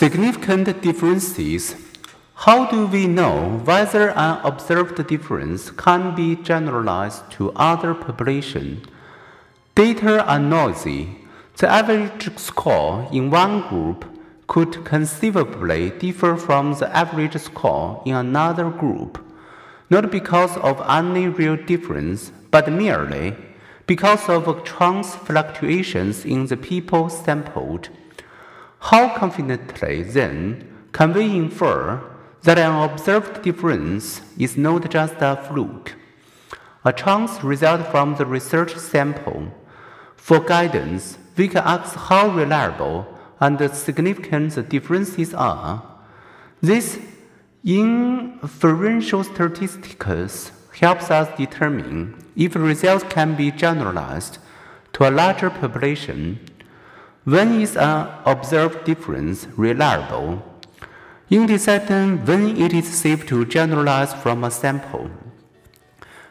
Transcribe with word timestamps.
Significant 0.00 0.80
differences. 0.80 1.76
How 2.32 2.70
do 2.70 2.86
we 2.86 3.06
know 3.06 3.60
whether 3.66 4.08
an 4.16 4.40
observed 4.44 5.06
difference 5.06 5.70
can 5.72 6.14
be 6.14 6.36
generalized 6.36 7.30
to 7.32 7.52
other 7.52 7.92
population? 7.92 8.80
Data 9.74 10.24
are 10.24 10.38
noisy. 10.38 11.18
The 11.58 11.68
average 11.68 12.34
score 12.38 13.08
in 13.12 13.28
one 13.28 13.68
group 13.68 14.06
could 14.46 14.86
conceivably 14.86 15.90
differ 15.90 16.34
from 16.34 16.72
the 16.72 16.88
average 16.96 17.36
score 17.36 18.02
in 18.06 18.14
another 18.14 18.70
group, 18.70 19.22
not 19.90 20.10
because 20.10 20.56
of 20.56 20.80
any 20.88 21.28
real 21.28 21.56
difference, 21.56 22.32
but 22.50 22.72
merely 22.72 23.36
because 23.86 24.30
of 24.30 24.64
chance 24.64 25.14
fluctuations 25.14 26.24
in 26.24 26.46
the 26.46 26.56
people 26.56 27.10
sampled. 27.10 27.90
How 28.84 29.14
confidently, 29.14 30.02
then, 30.02 30.66
can 30.92 31.12
we 31.12 31.36
infer 31.36 32.00
that 32.42 32.58
an 32.58 32.90
observed 32.90 33.42
difference 33.42 34.22
is 34.38 34.56
not 34.56 34.90
just 34.90 35.16
a 35.20 35.36
fluke, 35.36 35.94
a 36.82 36.92
chance 36.92 37.44
result 37.44 37.86
from 37.88 38.16
the 38.16 38.24
research 38.24 38.74
sample? 38.76 39.52
For 40.16 40.40
guidance, 40.40 41.18
we 41.36 41.48
can 41.48 41.62
ask 41.64 41.94
how 41.94 42.30
reliable 42.30 43.06
and 43.38 43.60
significant 43.70 44.54
the 44.54 44.62
differences 44.62 45.34
are. 45.34 45.82
This 46.62 46.98
inferential 47.62 49.24
statistics 49.24 50.52
helps 50.80 51.10
us 51.10 51.36
determine 51.36 52.16
if 52.34 52.54
results 52.54 53.04
can 53.10 53.36
be 53.36 53.50
generalized 53.50 54.38
to 54.94 55.06
a 55.06 55.10
larger 55.10 55.50
population 55.50 56.40
when 57.24 57.60
is 57.60 57.76
an 57.76 58.08
observed 58.24 58.84
difference 58.84 59.46
reliable? 59.56 60.42
In 61.28 61.46
deciding 61.46 62.24
when 62.24 62.56
it 62.56 62.72
is 62.72 62.88
safe 62.88 63.26
to 63.26 63.44
generalize 63.44 64.14
from 64.14 64.42
a 64.42 64.50
sample, 64.50 65.10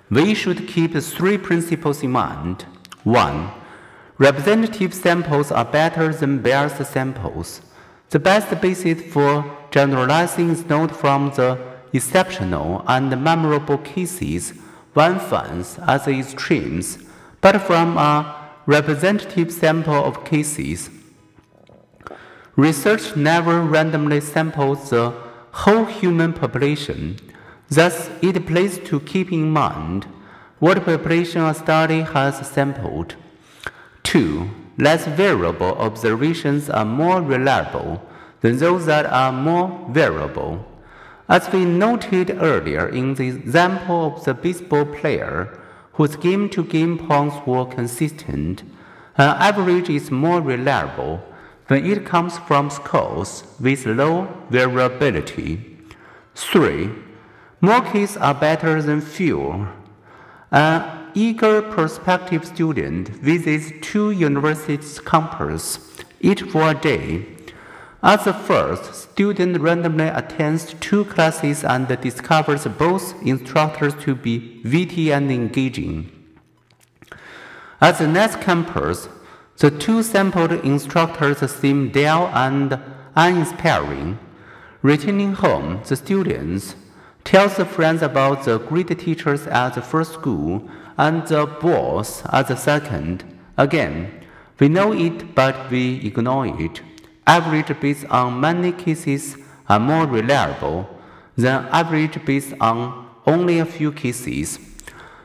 we 0.09 0.33
should 0.33 0.67
keep 0.67 0.93
three 0.97 1.37
principles 1.37 2.03
in 2.03 2.11
mind. 2.11 2.65
1. 3.03 3.51
Representative 4.17 4.93
samples 4.93 5.51
are 5.51 5.63
better 5.63 6.11
than 6.11 6.41
biased 6.41 6.83
samples. 6.91 7.61
The 8.09 8.19
best 8.19 8.59
basis 8.59 9.01
for 9.13 9.45
generalizing 9.71 10.49
is 10.49 10.65
not 10.65 10.95
from 10.95 11.31
the 11.35 11.59
exceptional 11.93 12.83
and 12.87 13.09
memorable 13.23 13.77
cases 13.77 14.53
one 14.93 15.19
finds 15.19 15.77
as 15.87 16.07
extremes, 16.07 16.97
but 17.41 17.61
from 17.61 17.97
a 17.97 18.38
representative 18.65 19.51
sample 19.51 20.03
of 20.03 20.25
cases. 20.25 20.89
Research 22.55 23.15
never 23.15 23.61
randomly 23.61 24.21
samples 24.21 24.89
the 24.89 25.13
whole 25.51 25.85
human 25.85 26.33
population, 26.33 27.17
thus, 27.69 28.09
it 28.21 28.45
pays 28.45 28.79
to 28.79 28.99
keep 28.99 29.31
in 29.31 29.51
mind 29.51 30.05
what 30.59 30.83
population 30.83 31.41
a 31.41 31.53
study 31.53 32.01
has 32.01 32.45
sampled. 32.47 33.15
2. 34.03 34.49
Less 34.77 35.05
variable 35.05 35.73
observations 35.77 36.69
are 36.69 36.85
more 36.85 37.21
reliable 37.21 38.01
than 38.41 38.57
those 38.57 38.85
that 38.85 39.05
are 39.05 39.31
more 39.31 39.87
variable. 39.89 40.65
As 41.27 41.51
we 41.51 41.63
noted 41.65 42.31
earlier 42.41 42.87
in 42.87 43.13
the 43.13 43.27
example 43.27 44.07
of 44.07 44.25
the 44.25 44.33
baseball 44.33 44.85
player, 44.85 45.59
whose 45.99 46.15
game 46.15 46.47
to 46.47 46.63
game 46.63 46.97
points 46.97 47.35
were 47.45 47.65
consistent, 47.65 48.63
an 49.17 49.35
average 49.37 49.89
is 49.89 50.09
more 50.09 50.39
reliable 50.39 51.21
when 51.67 51.85
it 51.85 52.05
comes 52.05 52.37
from 52.37 52.69
scores 52.69 53.43
with 53.59 53.85
low 53.85 54.25
variability. 54.49 55.77
3. 56.35 56.89
More 57.59 57.81
cases 57.81 58.15
are 58.15 58.33
better 58.33 58.81
than 58.81 59.01
fewer. 59.01 59.67
An 60.51 61.11
eager 61.13 61.61
prospective 61.61 62.45
student 62.45 63.09
visits 63.09 63.73
two 63.81 64.11
universities 64.11 65.01
campus, 65.01 65.79
each 66.21 66.43
for 66.43 66.69
a 66.69 66.75
day. 66.75 67.25
At 68.01 68.23
the 68.23 68.33
first, 68.33 68.95
student 68.95 69.59
randomly 69.59 70.07
attends 70.07 70.73
two 70.79 71.03
classes 71.03 71.65
and 71.65 71.85
discovers 71.99 72.65
both 72.65 73.21
instructors 73.23 73.93
to 74.05 74.15
be 74.15 74.61
witty 74.63 75.11
and 75.11 75.29
engaging. 75.29 76.09
At 77.81 77.97
the 77.97 78.07
next 78.07 78.39
campus, 78.39 79.09
the 79.57 79.69
two 79.69 80.01
sampled 80.01 80.53
instructors 80.63 81.39
seem 81.51 81.89
dull 81.89 82.27
and 82.27 82.79
uninspiring. 83.17 84.17
Returning 84.81 85.33
home, 85.33 85.81
the 85.85 85.97
students 85.97 86.75
tells 87.25 87.57
the 87.57 87.65
friends 87.65 88.01
about 88.01 88.45
the 88.45 88.59
great 88.59 88.97
teachers 88.97 89.45
at 89.47 89.71
the 89.75 89.81
first 89.81 90.13
school 90.13 90.69
and 90.97 91.27
the 91.27 91.45
boss 91.45 92.23
at 92.31 92.47
the 92.47 92.55
second. 92.55 93.25
Again, 93.57 94.09
we 94.57 94.69
know 94.69 94.93
it, 94.93 95.35
but 95.35 95.69
we 95.69 95.97
ignore 96.05 96.47
it 96.47 96.81
average 97.29 97.79
based 97.79 98.05
on 98.09 98.41
many 98.41 98.71
cases 98.71 99.37
are 99.67 99.79
more 99.79 100.07
reliable 100.07 100.89
than 101.37 101.67
average 101.67 102.17
based 102.25 102.53
on 102.59 103.07
only 103.27 103.59
a 103.59 103.65
few 103.65 103.91
cases. 103.91 104.59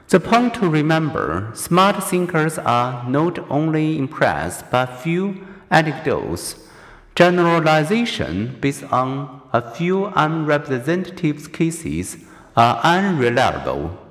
The 0.09 0.21
point 0.21 0.55
to 0.57 0.69
remember 0.69 1.51
smart 1.55 2.05
thinkers 2.05 2.59
are 2.59 3.09
not 3.09 3.39
only 3.51 3.99
impressed 3.99 4.71
by 4.71 4.85
few 4.85 5.47
anecdotes, 5.71 6.69
generalization 7.15 8.59
based 8.61 8.85
on 8.93 9.41
a 9.53 9.63
few 9.75 10.07
unrepresentative 10.15 11.53
cases 11.53 12.19
are 12.55 12.81
unreliable. 12.85 14.04